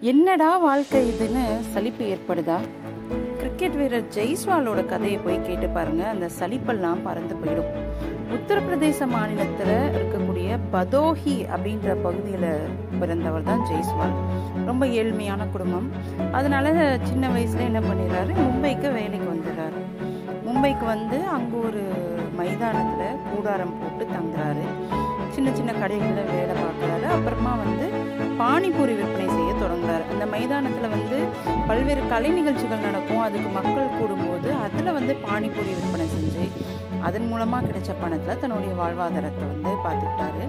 [0.00, 2.56] என்னடா வாழ்க்கை இதுன்னு சலிப்பு ஏற்படுதா?
[3.36, 6.08] கிரிக்கெட் வீரர் ஜெய்ஸ்வாலோட கதையை போய் கேட்டு பாருங்க.
[6.08, 7.70] அந்த சலிப்பெல்லாம் பறந்து போயிடும்.
[8.36, 12.68] உத்தரப்பிரதேச மாநிலத்தில் இருக்கக்கூடிய பதோஹி அப்படின்ற பகுதியில்
[13.00, 14.16] பிறந்தவர் தான் ஜெய்ஸ்வால்.
[14.66, 15.90] ரொம்ப ஏழ்மையான குடும்பம்.
[16.32, 18.34] அதனால சின்ன வயசுல என்ன பண்ணிடுறாரு?
[18.44, 19.80] மும்பைக்கு வேலைக்கு வந்துடுறாரு.
[20.46, 21.84] மும்பைக்கு வந்து அங்கே ஒரு
[22.36, 24.66] மைதானத்தில் கூடாரம் போட்டு தங்குறாரு.
[25.30, 27.06] சின்ன சின்ன கடைகளில் வேலை பார்க்குறாரு.
[27.16, 27.92] அப்புறமா வந்து
[28.38, 30.10] பானிபூரி விற்பனை செய்ய தொடங்குறாரு.
[30.10, 31.18] அந்த மைதானத்தில் வந்து
[31.68, 33.20] பல்வேறு கலை நிகழ்ச்சிகள் நடக்கும்.
[33.20, 36.48] அதுக்கு மக்கள் கூடும்போது அதில் வந்து பானிபூரி விற்பனை செஞ்சு
[37.02, 40.44] அதன் மூலமாக கிடைச்ச பணத்தில் தன்னுடைய வாழ்வாதாரத்தை வந்து பார்த்துக்கிட்டாரு.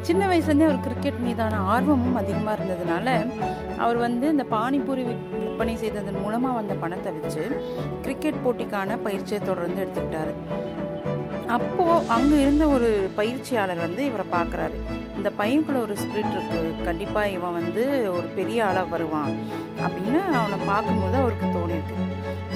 [0.00, 3.30] சின்ன வயசுலேருந்தே அவர் கிரிக்கெட் மீதான ஆர்வமும் அதிகமாக இருந்ததுனால
[3.78, 7.62] அவர் வந்து இந்த பானிபூரி விற்- விற்பனை செய்ததன் மூலமாக வந்த பணத்தை வச்சு
[8.02, 10.34] கிரிக்கெட் போட்டிக்கான பயிற்சியை தொடர்ந்து எடுத்துக்கிட்டாரு.
[11.56, 14.76] அப்போ அங்க இருந்த ஒரு பயிற்சியாளர் வந்து இவரை பார்க்குறாரு.
[15.18, 16.60] இந்த பையனுக்குள்ள ஒரு ஸ்பிரிட் இருக்கு.
[16.88, 17.84] கண்டிப்பா இவன் வந்து
[18.16, 19.32] ஒரு பெரிய ஆளா வருவான்
[19.86, 21.96] அப்படின்னு அவனை பார்க்கும்போது அவருக்கு தோணிருக்கு.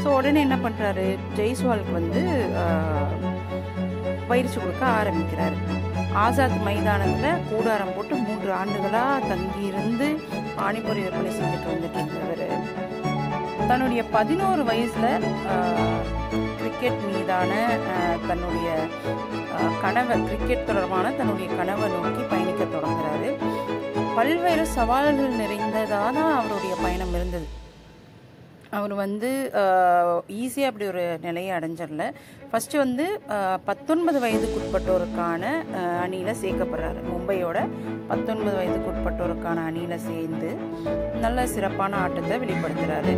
[0.02, 1.06] ஸோ உடனே என்ன பண்றாரு?
[1.38, 2.22] ஜெய்ஸ்வாலுக்கு வந்து
[4.30, 5.58] பயிற்சி கொடுக்க ஆரம்பிக்கிறாரு.
[6.24, 10.08] ஆசாத் மைதானத்தில் கூடாரம் போட்டு மூன்று ஆண்டுகளாக தங்கியிருந்து
[10.58, 12.46] பானிபூரி விற்பனை செஞ்சுட்டு வந்துட்டு இருந்தவர்.
[13.70, 15.30] தன்னுடைய பதினோரு வயசில்
[16.84, 17.52] கிரிக்கெட் மீதான
[18.28, 18.68] தன்னுடைய
[19.82, 23.28] கனவை கிரிக்கெட் தொடர்பான தன்னுடைய கனவை நோக்கி பயணிக்க தொடங்குறாரு.
[24.16, 27.46] பல்வேறு சவால்கள் நிறைந்ததாக தான் அவருடைய பயணம் இருந்தது.
[28.78, 29.30] அவர் வந்து
[30.42, 32.04] ஈஸியாக அப்படி ஒரு நிலையை அடைஞ்சிடல.
[32.50, 33.06] ஃபஸ்ட்டு வந்து
[33.70, 35.42] பத்தொன்பது வயதுக்குட்பட்டோருக்கான
[36.04, 37.00] அணியில் சேர்க்கப்படுறாரு.
[37.12, 37.58] மும்பையோட
[38.12, 40.50] பத்தொன்பது வயதுக்குட்பட்டோருக்கான அணியில் சேர்ந்து
[41.24, 43.14] நல்ல சிறப்பான ஆட்டத்தை வெளிப்படுத்துகிறாரு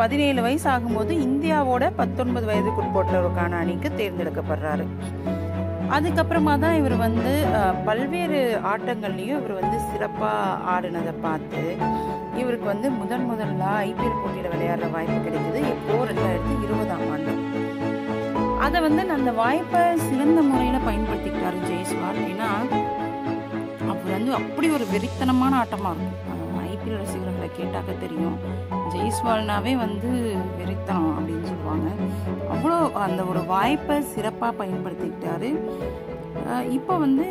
[0.00, 4.86] பதினேழு வயசு ஆகும்போது இந்தியாவோட பத்தொன்பது வயதுக்குட்பட்டோருக்கான அணிக்கு தேர்ந்தெடுக்கப்படுறாரு.
[5.96, 7.32] அதுக்கப்புறமா தான் இவர் வந்து
[7.88, 8.38] பல்வேறு
[8.72, 11.62] ஆட்டங்கள்லையும் இவர் வந்து சிறப்பாக ஆடினதை பார்த்து
[12.40, 15.60] இவருக்கு வந்து முதன் முதல்ல ஐபிஎல் போட்டியில் விளையாடுற வாய்ப்பு கிடைக்குது.
[15.74, 15.96] எப்போ?
[16.10, 17.34] ரெண்டாயிரத்தி இருபதாம் ஆண்டு.
[18.66, 22.20] அதை வந்து அந்த வாய்ப்பை சிறந்த முறையில் பயன்படுத்திக்கிட்டாரு ஜெய்ஸ்வால்.
[22.32, 22.50] ஏன்னா
[23.90, 26.51] அவர் வந்து அப்படி ஒரு வெறித்தனமான ஆட்டமாக இருக்கும்.
[26.82, 28.36] ஐபிஎல் ரசிகர்களை கேட்டாக்க தெரியும்.
[28.94, 31.88] ஜெய்ஸ்வால்னாவே வந்து வெறித்தனம் அப்படின்னு சொல்லுவாங்க.
[32.54, 35.54] அவ்வளோ அந்த ஒரு வாய்ப்பை சிறப்பாக பயன்படுத்திக்கிட்டாரு.
[36.70, 37.24] இப்போ வந்து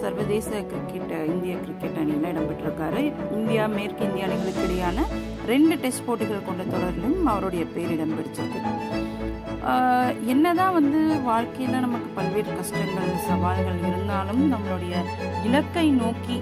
[0.00, 3.12] சர்வதேச கிரிக்கெட் இந்திய கிரிக்கெட் அணியில் இடம்பெற்றிருக்காரு.
[3.32, 5.00] இந்தியா மேற்கு இந்திய அணிகளுக்கு இடையான
[5.46, 8.60] ரெண்டு டெஸ்ட் போட்டிகள் கொண்ட தொடரிலும் அவருடைய பேர் இடம்பெற்றிருக்கு.
[9.66, 14.94] ஆஹ் என்னதான் வந்து வாழ்க்கையில் நமக்கு பல்வேறு கஷ்டங்கள் சவால்கள் இருந்தாலும் நம்மளுடைய
[15.44, 16.40] இலக்கை நோக்கி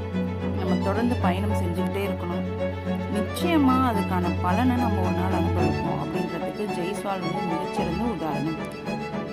[0.70, 2.46] நம்ம தொடர்ந்து பயணம் செஞ்சுக்கிட்டே இருக்கணும்.
[3.12, 6.02] நிச்சயமாக அதுக்கான பலனை நம்ம ஒரு நாள் அனுபவிப்போம்.
[6.02, 8.99] அப்படின்றதுக்கு ஜெய்ஸ்வால் வந்து மிகச்சிறந்த உதாரணம்.